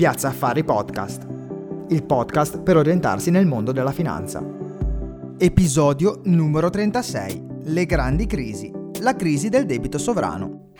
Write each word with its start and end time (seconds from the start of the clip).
Piazza 0.00 0.28
Affari 0.28 0.64
Podcast, 0.64 1.26
il 1.90 2.02
podcast 2.04 2.60
per 2.60 2.78
orientarsi 2.78 3.30
nel 3.30 3.44
mondo 3.44 3.70
della 3.70 3.92
finanza. 3.92 4.42
Episodio 5.36 6.22
numero 6.24 6.70
36. 6.70 7.46
Le 7.64 7.84
grandi 7.84 8.24
crisi. 8.24 8.72
La 9.00 9.14
crisi 9.14 9.50
del 9.50 9.66
debito 9.66 9.98
sovrano. 9.98 10.70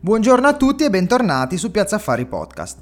Buongiorno 0.00 0.48
a 0.48 0.56
tutti 0.56 0.82
e 0.82 0.90
bentornati 0.90 1.56
su 1.56 1.70
Piazza 1.70 1.94
Affari 1.94 2.26
Podcast. 2.26 2.80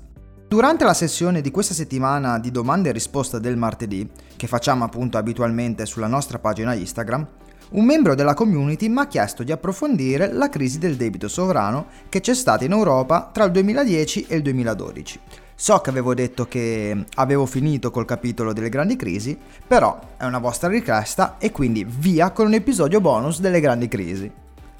Durante 0.48 0.84
la 0.84 0.94
sessione 0.94 1.42
di 1.42 1.50
questa 1.50 1.74
settimana 1.74 2.38
di 2.38 2.50
domande 2.50 2.88
e 2.88 2.92
risposte 2.92 3.38
del 3.38 3.58
martedì, 3.58 4.10
che 4.36 4.46
facciamo 4.46 4.84
appunto 4.84 5.18
abitualmente 5.18 5.84
sulla 5.84 6.06
nostra 6.06 6.38
pagina 6.38 6.72
Instagram, 6.72 7.28
un 7.70 7.84
membro 7.84 8.14
della 8.14 8.34
community 8.34 8.88
mi 8.88 9.00
ha 9.00 9.06
chiesto 9.06 9.42
di 9.42 9.52
approfondire 9.52 10.32
la 10.32 10.48
crisi 10.48 10.78
del 10.78 10.96
debito 10.96 11.28
sovrano 11.28 11.86
che 12.08 12.20
c'è 12.20 12.34
stata 12.34 12.64
in 12.64 12.72
Europa 12.72 13.28
tra 13.32 13.44
il 13.44 13.50
2010 13.50 14.26
e 14.28 14.36
il 14.36 14.42
2012. 14.42 15.20
So 15.54 15.78
che 15.80 15.90
avevo 15.90 16.14
detto 16.14 16.46
che 16.46 17.04
avevo 17.16 17.44
finito 17.44 17.90
col 17.90 18.04
capitolo 18.04 18.52
delle 18.52 18.68
grandi 18.68 18.96
crisi, 18.96 19.36
però 19.66 19.98
è 20.16 20.24
una 20.24 20.38
vostra 20.38 20.68
richiesta 20.68 21.36
e 21.38 21.50
quindi 21.50 21.84
via 21.84 22.30
con 22.30 22.46
un 22.46 22.54
episodio 22.54 23.00
bonus 23.00 23.40
delle 23.40 23.60
grandi 23.60 23.88
crisi. 23.88 24.30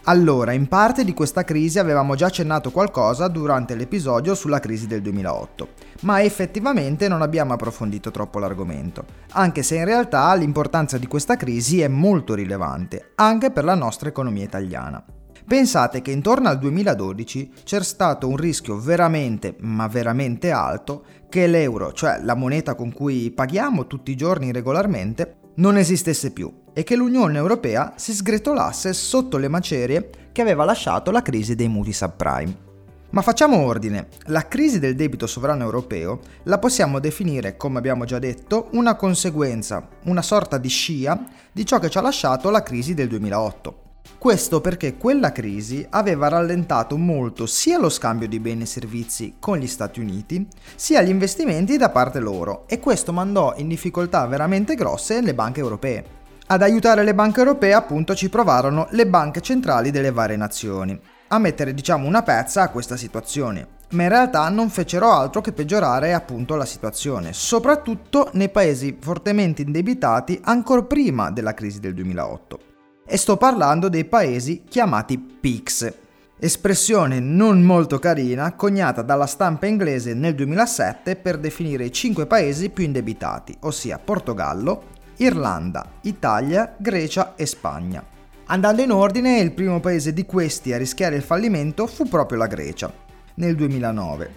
Allora, 0.09 0.53
in 0.53 0.69
parte 0.69 1.05
di 1.05 1.13
questa 1.13 1.45
crisi 1.45 1.79
avevamo 1.79 2.15
già 2.15 2.29
accennato 2.29 2.71
qualcosa 2.71 3.29
durante 3.29 3.75
l'episodio 3.75 4.35
sulla 4.35 4.59
crisi 4.59 4.87
del 4.87 5.03
2008, 5.03 5.69
ma 6.01 6.23
effettivamente 6.23 7.09
non 7.09 7.21
abbiamo 7.21 7.53
approfondito 7.53 8.11
troppo 8.11 8.39
l'argomento, 8.39 9.05
anche 9.33 9.63
se 9.63 9.77
in 9.77 9.85
realtà 9.85 10.33
l'importanza 10.35 10.97
di 10.97 11.07
questa 11.07 11.37
crisi 11.37 11.83
è 11.83 11.89
molto 11.89 12.33
rilevante, 12.33 13.13
anche 13.17 13.51
per 13.51 13.65
la 13.65 13.75
nostra 13.75 14.09
economia 14.09 14.45
italiana. 14.45 15.05
Pensate 15.47 16.01
che 16.01 16.11
intorno 16.11 16.49
al 16.49 16.59
2012 16.59 17.53
c'è 17.65 17.83
stato 17.83 18.29
un 18.29 18.37
rischio 18.37 18.79
veramente, 18.79 19.57
ma 19.61 19.89
veramente 19.89 20.51
alto, 20.51 21.05
che 21.29 21.47
l'euro, 21.47 21.93
cioè 21.93 22.21
la 22.23 22.35
moneta 22.35 22.75
con 22.75 22.93
cui 22.93 23.31
paghiamo 23.31 23.87
tutti 23.87 24.11
i 24.11 24.17
giorni 24.17 24.53
regolarmente, 24.53 25.38
non 25.59 25.77
esistesse 25.77 26.31
più 26.31 26.53
e 26.73 26.83
che 26.83 26.97
l'Unione 26.97 27.39
Europea 27.39 27.95
si 27.97 28.13
sgretolasse 28.13 28.93
sotto 28.93 29.37
le 29.39 29.49
macerie 29.49 30.11
che 30.33 30.43
aveva 30.43 30.65
lasciato 30.65 31.11
la 31.11 31.23
crisi 31.23 31.55
dei 31.55 31.69
mutui 31.69 31.93
subprime. 31.93 32.67
Ma 33.11 33.23
facciamo 33.23 33.65
ordine, 33.65 34.09
la 34.27 34.47
crisi 34.47 34.79
del 34.79 34.95
debito 34.95 35.27
sovrano 35.27 35.65
europeo 35.65 36.21
la 36.45 36.59
possiamo 36.59 37.01
definire, 37.01 37.57
come 37.57 37.79
abbiamo 37.79 38.05
già 38.05 38.19
detto, 38.19 38.69
una 38.73 38.97
conseguenza, 38.97 39.89
una 40.05 40.23
sorta 40.23 40.59
di 40.59 40.69
scia 40.69 41.19
di 41.51 41.65
ciò 41.65 41.79
che 41.79 41.89
ci 41.89 41.97
ha 41.97 42.03
lasciato 42.03 42.51
la 42.51 42.63
crisi 42.63 42.93
del 42.93 43.09
2008. 43.09 43.88
Questo 44.17 44.61
perché 44.61 44.97
quella 44.97 45.31
crisi 45.31 45.87
aveva 45.91 46.29
rallentato 46.29 46.97
molto 46.97 47.47
sia 47.47 47.79
lo 47.79 47.89
scambio 47.89 48.27
di 48.27 48.41
beni 48.41 48.63
e 48.63 48.67
servizi 48.67 49.35
con 49.39 49.59
gli 49.59 49.67
Stati 49.67 50.01
Uniti, 50.01 50.47
sia 50.75 51.03
gli 51.03 51.09
investimenti 51.09 51.77
da 51.77 51.91
parte 51.91 52.19
loro 52.19 52.65
e 52.67 52.81
questo 52.81 53.13
mandò 53.13 53.55
in 53.57 53.69
difficoltà 53.69 54.27
veramente 54.27 54.75
grosse 54.75 55.21
le 55.21 55.35
banche 55.35 55.61
europee. 55.61 56.05
Ad 56.47 56.63
aiutare 56.63 57.05
le 57.05 57.15
banche 57.15 57.41
europee 57.41 57.75
appunto 57.75 58.15
ci 58.15 58.31
provarono 58.31 58.89
le 58.93 59.07
banche 59.07 59.43
centrali 59.43 59.91
delle 59.91 60.11
varie 60.11 60.37
nazioni, 60.37 60.99
a 61.29 61.39
mettere 61.39 61.75
diciamo 61.75 62.07
una 62.07 62.23
pezza 62.23 62.63
a 62.63 62.71
questa 62.71 62.97
situazione, 62.97 63.67
ma 63.91 64.05
in 64.05 64.09
realtà 64.09 64.49
non 64.49 64.71
fecero 64.71 65.11
altro 65.11 65.41
che 65.41 65.53
peggiorare 65.53 66.15
appunto 66.15 66.57
la 66.57 66.65
situazione, 66.65 67.33
soprattutto 67.33 68.31
nei 68.33 68.49
paesi 68.49 68.97
fortemente 68.99 69.63
indebitati 69.63 70.41
ancora 70.43 70.83
prima 70.83 71.31
della 71.31 71.55
crisi 71.55 71.81
del 71.81 71.95
2008. 71.95 72.68
E 73.11 73.17
sto 73.17 73.39
parlando 73.39 73.89
dei 73.89 74.05
paesi 74.05 74.65
chiamati 74.69 75.17
PICS, 75.17 75.93
espressione 76.39 77.21
non 77.21 77.63
molto 77.63 77.99
carina 77.99 78.53
coniata 78.53 79.01
dalla 79.01 79.25
stampa 79.25 79.65
inglese 79.65 80.13
nel 80.13 80.35
2007 80.35 81.17
per 81.17 81.39
definire 81.39 81.87
i 81.87 81.91
5 81.91 82.27
paesi 82.27 82.69
più 82.69 82.85
indebitati, 82.85 83.57
ossia 83.61 83.99
Portogallo, 83.99 84.83
Irlanda, 85.17 85.93
Italia, 86.03 86.75
Grecia 86.77 87.35
e 87.35 87.47
Spagna. 87.47 88.05
Andando 88.49 88.83
in 88.83 88.93
ordine, 88.93 89.39
il 89.39 89.53
primo 89.53 89.81
paese 89.81 90.13
di 90.13 90.27
questi 90.27 90.75
a 90.75 90.77
rischiare 90.77 91.17
il 91.17 91.23
fallimento 91.23 91.87
fu 91.87 92.07
proprio 92.11 92.37
la 92.37 92.47
Grecia, 92.47 92.93
nel 93.37 93.57
2009, 93.57 94.31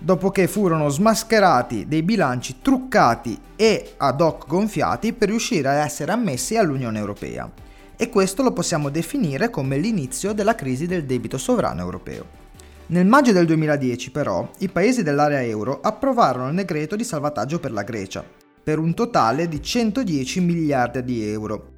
dopo 0.00 0.30
che 0.30 0.48
furono 0.48 0.88
smascherati 0.88 1.86
dei 1.86 2.02
bilanci 2.02 2.56
truccati 2.60 3.38
e 3.54 3.94
ad 3.98 4.20
hoc 4.20 4.48
gonfiati 4.48 5.12
per 5.12 5.28
riuscire 5.28 5.68
a 5.68 5.84
essere 5.84 6.10
ammessi 6.10 6.56
all'Unione 6.56 6.98
Europea. 6.98 7.48
E 7.96 8.10
questo 8.10 8.42
lo 8.42 8.52
possiamo 8.52 8.90
definire 8.90 9.48
come 9.48 9.78
l'inizio 9.78 10.34
della 10.34 10.54
crisi 10.54 10.86
del 10.86 11.04
debito 11.04 11.38
sovrano 11.38 11.80
europeo. 11.80 12.44
Nel 12.88 13.06
maggio 13.06 13.32
del 13.32 13.46
2010 13.46 14.10
però 14.10 14.48
i 14.58 14.68
paesi 14.68 15.02
dell'area 15.02 15.42
euro 15.42 15.80
approvarono 15.80 16.50
il 16.50 16.54
decreto 16.54 16.94
di 16.94 17.04
salvataggio 17.04 17.58
per 17.58 17.72
la 17.72 17.82
Grecia, 17.82 18.22
per 18.62 18.78
un 18.78 18.94
totale 18.94 19.48
di 19.48 19.62
110 19.62 20.40
miliardi 20.40 21.02
di 21.02 21.26
euro, 21.26 21.72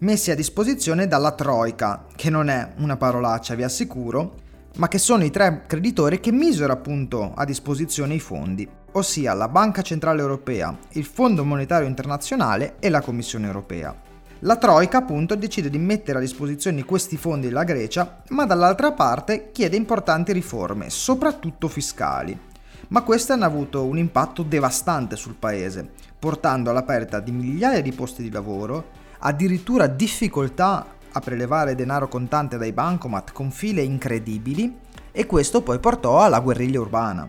messi 0.00 0.30
a 0.30 0.34
disposizione 0.34 1.06
dalla 1.06 1.32
Troika, 1.32 2.06
che 2.16 2.30
non 2.30 2.48
è 2.48 2.72
una 2.78 2.96
parolaccia 2.96 3.54
vi 3.54 3.62
assicuro, 3.62 4.34
ma 4.76 4.88
che 4.88 4.98
sono 4.98 5.24
i 5.24 5.30
tre 5.30 5.64
creditori 5.66 6.20
che 6.20 6.32
misero 6.32 6.72
appunto 6.72 7.32
a 7.34 7.44
disposizione 7.44 8.14
i 8.14 8.20
fondi, 8.20 8.68
ossia 8.92 9.34
la 9.34 9.48
Banca 9.48 9.82
Centrale 9.82 10.20
Europea, 10.20 10.76
il 10.92 11.04
Fondo 11.04 11.44
Monetario 11.44 11.86
Internazionale 11.86 12.74
e 12.80 12.88
la 12.88 13.00
Commissione 13.00 13.46
Europea. 13.46 14.09
La 14.44 14.56
Troika 14.56 14.98
appunto 14.98 15.34
decide 15.34 15.68
di 15.68 15.76
mettere 15.76 16.16
a 16.16 16.20
disposizione 16.22 16.86
questi 16.86 17.18
fondi 17.18 17.48
alla 17.48 17.62
Grecia, 17.62 18.22
ma 18.28 18.46
dall'altra 18.46 18.92
parte 18.92 19.50
chiede 19.52 19.76
importanti 19.76 20.32
riforme, 20.32 20.88
soprattutto 20.88 21.68
fiscali. 21.68 22.38
Ma 22.88 23.02
queste 23.02 23.34
hanno 23.34 23.44
avuto 23.44 23.84
un 23.84 23.98
impatto 23.98 24.42
devastante 24.42 25.16
sul 25.16 25.34
paese, 25.34 25.86
portando 26.18 26.70
alla 26.70 26.84
perdita 26.84 27.20
di 27.20 27.32
migliaia 27.32 27.82
di 27.82 27.92
posti 27.92 28.22
di 28.22 28.30
lavoro, 28.30 28.92
addirittura 29.18 29.86
difficoltà 29.86 30.86
a 31.12 31.20
prelevare 31.20 31.74
denaro 31.74 32.08
contante 32.08 32.56
dai 32.56 32.72
bancomat 32.72 33.32
con 33.32 33.50
file 33.50 33.82
incredibili 33.82 34.74
e 35.12 35.26
questo 35.26 35.60
poi 35.60 35.78
portò 35.78 36.22
alla 36.22 36.40
guerriglia 36.40 36.80
urbana. 36.80 37.28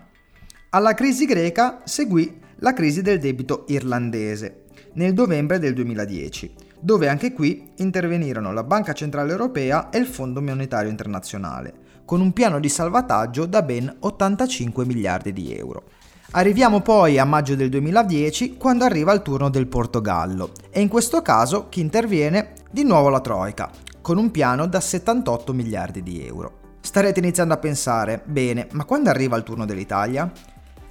Alla 0.70 0.94
crisi 0.94 1.26
greca 1.26 1.82
seguì 1.84 2.40
la 2.60 2.72
crisi 2.72 3.02
del 3.02 3.18
debito 3.18 3.64
irlandese 3.68 4.64
nel 4.94 5.12
novembre 5.12 5.58
del 5.58 5.74
2010, 5.74 6.54
dove 6.82 7.08
anche 7.08 7.32
qui 7.32 7.70
intervenirono 7.76 8.52
la 8.52 8.64
Banca 8.64 8.92
Centrale 8.92 9.30
Europea 9.30 9.88
e 9.90 9.98
il 9.98 10.06
Fondo 10.06 10.42
Monetario 10.42 10.90
Internazionale, 10.90 11.72
con 12.04 12.20
un 12.20 12.32
piano 12.32 12.58
di 12.58 12.68
salvataggio 12.68 13.46
da 13.46 13.62
ben 13.62 13.94
85 14.00 14.84
miliardi 14.84 15.32
di 15.32 15.54
euro. 15.54 15.84
Arriviamo 16.32 16.80
poi 16.80 17.20
a 17.20 17.24
maggio 17.24 17.54
del 17.54 17.68
2010 17.68 18.56
quando 18.56 18.84
arriva 18.84 19.12
il 19.12 19.22
turno 19.22 19.48
del 19.48 19.68
Portogallo 19.68 20.50
e 20.70 20.80
in 20.80 20.88
questo 20.88 21.22
caso 21.22 21.68
chi 21.68 21.80
interviene? 21.80 22.54
Di 22.68 22.82
nuovo 22.82 23.10
la 23.10 23.20
Troica, 23.20 23.70
con 24.00 24.18
un 24.18 24.32
piano 24.32 24.66
da 24.66 24.80
78 24.80 25.52
miliardi 25.52 26.02
di 26.02 26.26
euro. 26.26 26.58
Starete 26.80 27.20
iniziando 27.20 27.54
a 27.54 27.58
pensare, 27.58 28.22
bene, 28.24 28.66
ma 28.72 28.84
quando 28.84 29.08
arriva 29.08 29.36
il 29.36 29.44
turno 29.44 29.64
dell'Italia? 29.64 30.32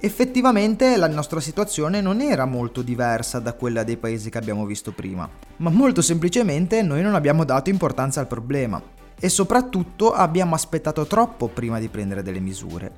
Effettivamente 0.04 0.96
la 0.96 1.06
nostra 1.06 1.38
situazione 1.38 2.00
non 2.00 2.20
era 2.20 2.44
molto 2.44 2.82
diversa 2.82 3.38
da 3.38 3.52
quella 3.52 3.84
dei 3.84 3.96
paesi 3.96 4.30
che 4.30 4.38
abbiamo 4.38 4.66
visto 4.66 4.90
prima, 4.90 5.30
ma 5.58 5.70
molto 5.70 6.02
semplicemente 6.02 6.82
noi 6.82 7.02
non 7.02 7.14
abbiamo 7.14 7.44
dato 7.44 7.70
importanza 7.70 8.18
al 8.18 8.26
problema 8.26 8.82
e 9.16 9.28
soprattutto 9.28 10.12
abbiamo 10.12 10.56
aspettato 10.56 11.06
troppo 11.06 11.46
prima 11.46 11.78
di 11.78 11.86
prendere 11.86 12.24
delle 12.24 12.40
misure. 12.40 12.90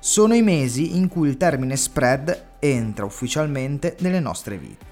Sono 0.00 0.34
i 0.34 0.42
mesi 0.42 0.96
in 0.96 1.06
cui 1.06 1.28
il 1.28 1.36
termine 1.36 1.76
spread 1.76 2.46
entra 2.58 3.04
ufficialmente 3.04 3.94
nelle 4.00 4.18
nostre 4.18 4.58
vite, 4.58 4.84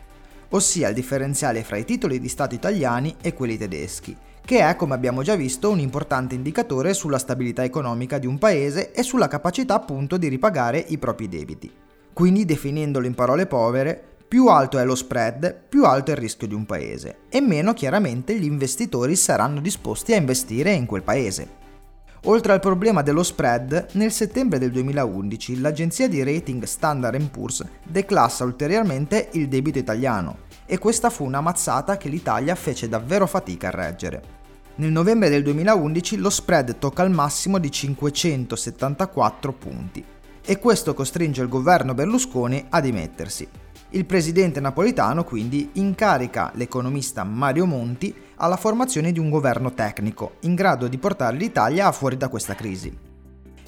ossia 0.51 0.91
il 0.91 0.95
differenziale 0.95 1.65
fra 1.65 1.77
i 1.77 1.85
titoli 1.85 2.21
di 2.21 2.29
Stato 2.29 2.55
italiani 2.55 3.17
e 3.21 3.35
quelli 3.35 3.59
tedeschi, 3.59 4.17
che 4.45 4.69
è, 4.69 4.77
come 4.77 4.95
abbiamo 4.95 5.23
già 5.23 5.37
visto, 5.37 5.71
un 5.71 5.79
importante 5.79 6.35
indicatore 6.35 6.95
sulla 6.95 7.19
stabilità 7.19 7.65
economica 7.65 8.19
di 8.19 8.27
un 8.27 8.39
paese 8.39 8.93
e 8.93 9.03
sulla 9.03 9.29
capacità 9.29 9.75
appunto 9.75 10.17
di 10.17 10.29
ripagare 10.29 10.79
i 10.79 10.99
propri 10.99 11.29
debiti. 11.29 11.71
Quindi, 12.13 12.45
definendolo 12.45 13.07
in 13.07 13.15
parole 13.15 13.47
povere, 13.47 14.11
più 14.33 14.49
alto 14.49 14.79
è 14.79 14.85
lo 14.85 14.95
spread, 14.95 15.55
più 15.69 15.85
alto 15.85 16.11
è 16.11 16.15
il 16.15 16.21
rischio 16.21 16.47
di 16.47 16.55
un 16.55 16.65
paese 16.65 17.19
e 17.29 17.41
meno 17.43 17.75
chiaramente 17.75 18.35
gli 18.39 18.45
investitori 18.45 19.15
saranno 19.15 19.61
disposti 19.61 20.15
a 20.15 20.17
investire 20.17 20.73
in 20.73 20.87
quel 20.87 21.03
paese. 21.03 21.61
Oltre 22.27 22.53
al 22.53 22.61
problema 22.61 23.03
dello 23.03 23.23
spread, 23.25 23.89
nel 23.93 24.11
settembre 24.11 24.59
del 24.59 24.71
2011 24.71 25.61
l'agenzia 25.61 26.09
di 26.09 26.23
rating 26.23 26.63
Standard 26.65 27.21
Poor's 27.29 27.63
declassa 27.83 28.45
ulteriormente 28.45 29.29
il 29.33 29.49
debito 29.49 29.79
italiano 29.79 30.51
e 30.73 30.79
questa 30.79 31.11
fu 31.11 31.27
una 31.27 31.43
mazzata 31.43 31.99
che 31.99 32.09
l'Italia 32.09 32.55
fece 32.55 32.89
davvero 32.89 33.27
fatica 33.27 33.69
a 33.69 33.73
reggere. 33.73 34.23
Nel 34.77 34.91
novembre 34.91 35.29
del 35.29 35.43
2011 35.43 36.17
lo 36.17 36.31
spread 36.31 36.79
tocca 36.79 37.03
il 37.03 37.11
massimo 37.11 37.59
di 37.59 37.71
574 37.71 39.53
punti 39.53 40.03
e 40.43 40.59
questo 40.59 40.95
costringe 40.95 41.43
il 41.43 41.51
governo 41.51 41.93
Berlusconi 41.93 42.69
a 42.71 42.81
dimettersi. 42.81 43.47
Il 43.91 44.07
presidente 44.07 44.61
napolitano 44.61 45.25
quindi 45.25 45.73
incarica 45.75 46.51
l'economista 46.55 47.23
Mario 47.23 47.67
Monti 47.67 48.15
alla 48.37 48.57
formazione 48.57 49.13
di 49.13 49.19
un 49.19 49.29
governo 49.29 49.75
tecnico 49.75 50.37
in 50.41 50.55
grado 50.55 50.89
di 50.89 50.97
portare 50.97 51.37
l'Italia 51.37 51.93
fuori 51.93 52.17
da 52.17 52.29
questa 52.29 52.55
crisi. 52.55 53.12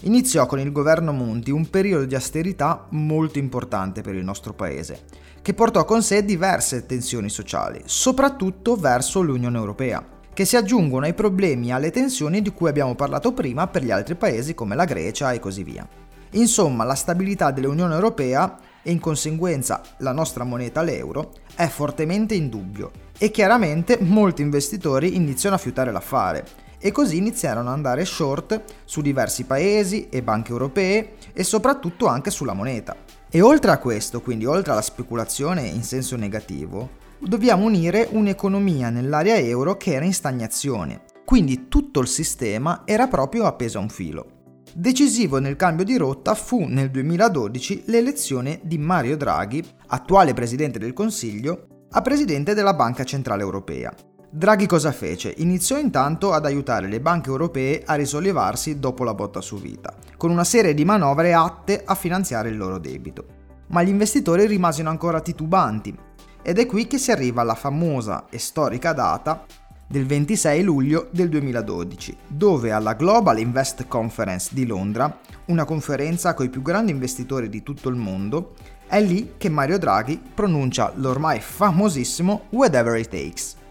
Iniziò 0.05 0.47
con 0.47 0.59
il 0.59 0.73
governo 0.73 1.13
Monti 1.13 1.51
un 1.51 1.69
periodo 1.69 2.05
di 2.05 2.15
austerità 2.15 2.87
molto 2.91 3.39
importante 3.39 4.03
per 4.03 4.15
il 4.15 4.25
nostro 4.25 4.53
paese, 4.53 5.05
che 5.43 5.55
portò 5.55 5.85
con 5.85 6.03
sé 6.03 6.25
diverse 6.25 6.87
tensioni 6.87 7.29
sociali, 7.29 7.83
soprattutto 7.85 8.77
verso 8.77 9.21
l'Unione 9.21 9.59
Europea, 9.59 10.05
che 10.33 10.45
si 10.45 10.57
aggiungono 10.57 11.07
ai 11.07 11.15
problemi 11.15 11.69
e 11.69 11.73
alle 11.73 11.91
tensioni 11.91 12.43
di 12.43 12.51
cui 12.51 12.69
abbiamo 12.69 12.95
parlato 12.95 13.33
prima 13.33 13.67
per 13.67 13.85
gli 13.85 13.91
altri 13.91 14.15
paesi 14.15 14.55
come 14.55 14.75
la 14.75 14.85
Grecia 14.85 15.33
e 15.33 15.39
così 15.39 15.63
via. 15.63 15.87
Insomma, 16.33 16.85
la 16.85 16.95
stabilità 16.95 17.53
dell'Unione 17.53 17.95
Europea 17.95 18.59
e 18.83 18.91
in 18.91 18.99
conseguenza 18.99 19.81
la 19.99 20.13
nostra 20.13 20.45
moneta 20.45 20.83
l'euro 20.83 21.33
è 21.55 21.67
fortemente 21.69 22.35
in 22.35 22.49
dubbio 22.49 22.91
e 23.17 23.31
chiaramente 23.31 23.99
molti 24.01 24.43
investitori 24.43 25.15
iniziano 25.15 25.55
a 25.55 25.59
fiutare 25.59 25.93
l'affare 25.93 26.64
e 26.79 26.93
così 26.93 27.17
iniziarono 27.17 27.69
ad 27.69 27.75
andare 27.75 28.05
short 28.05 28.63
su 28.85 29.01
diversi 29.01 29.45
paesi 29.45 30.09
e 30.09 30.23
banche 30.23 30.53
europee 30.53 31.15
e 31.33 31.45
soprattutto 31.45 32.07
anche 32.07 32.31
sulla 32.31 32.53
moneta. 32.53 32.97
E 33.31 33.41
oltre 33.41 33.73
a 33.73 33.79
questo, 33.79 34.21
quindi 34.21 34.45
oltre 34.45 34.73
alla 34.73 34.83
speculazione 34.83 35.67
in 35.67 35.83
senso 35.83 36.17
negativo, 36.17 37.03
dobbiamo 37.19 37.65
unire 37.65 38.09
un'economia 38.11 38.91
nell'area 38.91 39.37
euro 39.37 39.77
che 39.77 39.93
era 39.93 40.05
in 40.05 40.13
stagnazione, 40.13 41.03
quindi 41.25 41.69
tutto 41.69 42.01
il 42.01 42.07
sistema 42.07 42.83
era 42.85 43.09
proprio 43.09 43.47
appeso 43.47 43.79
a 43.79 43.83
un 43.83 43.89
filo. 43.89 44.27
Decisivo 44.73 45.39
nel 45.39 45.57
cambio 45.57 45.85
di 45.85 45.97
rotta 45.97 46.35
fu 46.35 46.65
nel 46.65 46.91
2012 46.91 47.85
l'elezione 47.87 48.61
di 48.63 48.77
Mario 48.77 49.17
Draghi, 49.17 49.65
attuale 49.89 50.35
presidente 50.35 50.79
del 50.79 50.93
Consiglio, 50.93 51.87
a 51.91 52.03
presidente 52.03 52.55
della 52.55 52.75
Banca 52.75 53.05
Centrale 53.05 53.43
Europea, 53.43 53.95
Draghi 54.37 54.67
cosa 54.67 54.91
fece? 54.91 55.33
Iniziò 55.37 55.79
intanto 55.79 56.33
ad 56.33 56.45
aiutare 56.45 56.89
le 56.89 57.01
banche 57.01 57.31
europee 57.31 57.85
a 57.87 57.95
risollevarsi 57.95 58.81
dopo 58.81 59.05
la 59.05 59.15
botta 59.15 59.41
subita, 59.41 59.95
con 60.17 60.33
una 60.33 60.43
serie 60.43 60.75
di 60.75 60.85
manovre 60.85 61.33
atte 61.33 61.83
a 61.85 61.95
finanziare 61.95 62.49
il 62.49 62.57
loro 62.57 62.79
debito. 62.79 63.27
Ma 63.69 63.85
gli 63.85 63.91
investitori 63.91 64.45
rimasero 64.49 64.89
ancora 64.89 65.21
titubanti 65.21 65.97
ed 66.43 66.59
è 66.59 66.67
qui 66.67 66.89
che 66.89 66.99
si 66.99 67.13
arriva 67.13 67.43
alla 67.43 67.55
famosa 67.55 68.25
e 68.29 68.41
storica 68.41 68.93
data 68.93 69.47
del 69.87 70.05
26 70.05 70.65
luglio 70.65 71.11
del 71.13 71.29
2012, 71.29 72.17
dove 72.27 72.73
alla 72.73 72.95
Global 72.95 73.39
Invest 73.39 73.87
Conference 73.87 74.51
di 74.53 74.67
Londra, 74.67 75.17
una 75.45 75.65
conferenza 75.65 76.35
con 76.35 76.47
i 76.47 76.51
più 76.51 76.61
grandi 76.61 76.91
investitori 76.91 77.49
di 77.49 77.63
tutto 77.63 77.89
il 77.89 77.95
mondo, 77.95 78.55
è 78.89 79.01
lì 79.01 79.35
che 79.37 79.49
Mario 79.49 79.79
Draghi 79.79 80.21
pronuncia 80.35 80.91
l'ormai 80.97 81.39
famosissimo 81.39 82.47
Whatever 82.51 82.99
It 82.99 83.09
Takes 83.11 83.63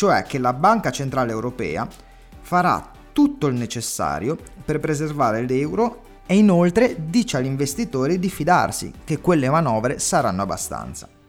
cioè 0.00 0.22
che 0.22 0.38
la 0.38 0.54
Banca 0.54 0.90
Centrale 0.90 1.30
Europea 1.30 1.86
farà 2.40 2.90
tutto 3.12 3.48
il 3.48 3.54
necessario 3.54 4.34
per 4.64 4.80
preservare 4.80 5.42
l'euro 5.42 6.22
e 6.24 6.38
inoltre 6.38 6.96
dice 7.10 7.36
agli 7.36 7.44
investitori 7.44 8.18
di 8.18 8.30
fidarsi 8.30 8.90
che 9.04 9.20
quelle 9.20 9.50
manovre 9.50 9.98
saranno 9.98 10.40
abbastanza. 10.40 11.19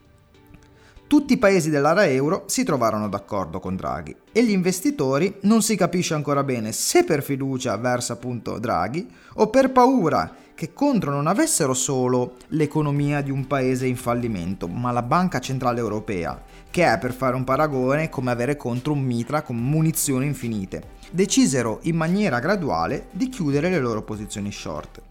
Tutti 1.11 1.33
i 1.33 1.37
paesi 1.37 1.69
dell'area 1.69 2.07
euro 2.07 2.45
si 2.45 2.63
trovarono 2.63 3.09
d'accordo 3.09 3.59
con 3.59 3.75
Draghi 3.75 4.15
e 4.31 4.45
gli 4.45 4.51
investitori 4.51 5.39
non 5.41 5.61
si 5.61 5.75
capisce 5.75 6.13
ancora 6.13 6.41
bene 6.41 6.71
se 6.71 7.03
per 7.03 7.21
fiducia 7.21 7.75
verso 7.75 8.13
appunto 8.13 8.57
Draghi 8.59 9.11
o 9.33 9.49
per 9.49 9.73
paura 9.73 10.33
che 10.55 10.71
contro 10.71 11.11
non 11.11 11.27
avessero 11.27 11.73
solo 11.73 12.35
l'economia 12.51 13.19
di 13.19 13.29
un 13.29 13.45
paese 13.45 13.87
in 13.87 13.97
fallimento, 13.97 14.69
ma 14.69 14.91
la 14.91 15.01
Banca 15.01 15.39
Centrale 15.39 15.81
Europea, 15.81 16.41
che 16.69 16.85
è 16.85 16.97
per 16.97 17.11
fare 17.11 17.35
un 17.35 17.43
paragone 17.43 18.07
come 18.07 18.31
avere 18.31 18.55
contro 18.55 18.93
un 18.93 19.01
mitra 19.01 19.41
con 19.41 19.57
munizioni 19.57 20.27
infinite. 20.27 20.81
Decisero 21.11 21.79
in 21.81 21.97
maniera 21.97 22.39
graduale 22.39 23.07
di 23.11 23.27
chiudere 23.27 23.69
le 23.69 23.79
loro 23.79 24.03
posizioni 24.03 24.49
short. 24.53 25.01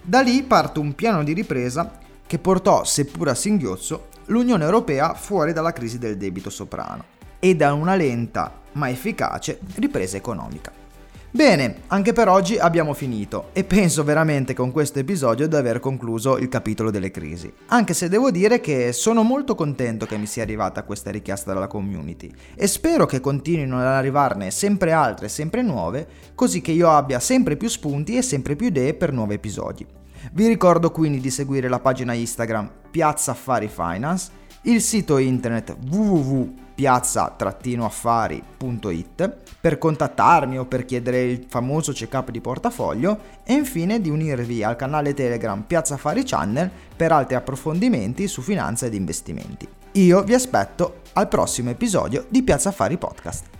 Da 0.00 0.20
lì 0.20 0.44
parte 0.44 0.78
un 0.78 0.94
piano 0.94 1.24
di 1.24 1.32
ripresa 1.32 1.98
che 2.24 2.38
portò, 2.38 2.84
seppur 2.84 3.30
a 3.30 3.34
singhiozzo, 3.34 4.06
l'Unione 4.30 4.64
Europea 4.64 5.14
fuori 5.14 5.52
dalla 5.52 5.72
crisi 5.72 5.98
del 5.98 6.16
debito 6.16 6.50
soprano 6.50 7.18
e 7.38 7.54
da 7.56 7.72
una 7.72 7.96
lenta 7.96 8.60
ma 8.72 8.88
efficace 8.88 9.58
ripresa 9.76 10.16
economica. 10.16 10.72
Bene, 11.32 11.82
anche 11.88 12.12
per 12.12 12.28
oggi 12.28 12.58
abbiamo 12.58 12.92
finito 12.92 13.50
e 13.52 13.62
penso 13.62 14.02
veramente 14.02 14.52
con 14.52 14.72
questo 14.72 14.98
episodio 14.98 15.46
di 15.46 15.54
aver 15.54 15.78
concluso 15.78 16.38
il 16.38 16.48
capitolo 16.48 16.90
delle 16.90 17.12
crisi. 17.12 17.52
Anche 17.66 17.94
se 17.94 18.08
devo 18.08 18.32
dire 18.32 18.60
che 18.60 18.92
sono 18.92 19.22
molto 19.22 19.54
contento 19.54 20.06
che 20.06 20.16
mi 20.16 20.26
sia 20.26 20.42
arrivata 20.42 20.82
questa 20.82 21.10
richiesta 21.10 21.52
dalla 21.52 21.68
community 21.68 22.32
e 22.56 22.66
spero 22.66 23.06
che 23.06 23.20
continuino 23.20 23.78
ad 23.78 23.86
arrivarne 23.86 24.50
sempre 24.50 24.90
altre 24.90 25.26
e 25.26 25.28
sempre 25.28 25.62
nuove, 25.62 26.06
così 26.34 26.60
che 26.60 26.72
io 26.72 26.90
abbia 26.90 27.20
sempre 27.20 27.56
più 27.56 27.68
spunti 27.68 28.16
e 28.16 28.22
sempre 28.22 28.56
più 28.56 28.66
idee 28.66 28.94
per 28.94 29.12
nuovi 29.12 29.34
episodi. 29.34 29.86
Vi 30.32 30.46
ricordo 30.46 30.90
quindi 30.90 31.20
di 31.20 31.30
seguire 31.30 31.68
la 31.68 31.80
pagina 31.80 32.12
Instagram 32.12 32.70
Piazza 32.90 33.32
Affari 33.32 33.68
Finance, 33.68 34.30
il 34.62 34.80
sito 34.80 35.18
internet 35.18 35.76
www 35.90 36.68
piazza-affari.it 36.80 39.36
per 39.60 39.76
contattarmi 39.76 40.58
o 40.58 40.64
per 40.64 40.86
chiedere 40.86 41.24
il 41.24 41.44
famoso 41.46 41.92
check-up 41.92 42.30
di 42.30 42.40
portafoglio 42.40 43.18
e 43.44 43.52
infine 43.52 44.00
di 44.00 44.08
unirvi 44.08 44.64
al 44.64 44.76
canale 44.76 45.12
Telegram 45.12 45.62
Piazza 45.62 45.92
Affari 45.94 46.22
Channel 46.24 46.70
per 46.96 47.12
altri 47.12 47.34
approfondimenti 47.34 48.26
su 48.26 48.40
finanza 48.40 48.86
ed 48.86 48.94
investimenti. 48.94 49.68
Io 49.92 50.22
vi 50.22 50.32
aspetto 50.32 51.02
al 51.12 51.28
prossimo 51.28 51.68
episodio 51.68 52.24
di 52.30 52.42
Piazza 52.42 52.70
Affari 52.70 52.96
Podcast. 52.96 53.59